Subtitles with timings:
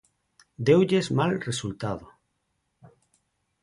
[0.69, 2.05] Deulles mal resultado.